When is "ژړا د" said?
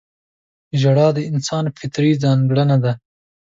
0.81-1.19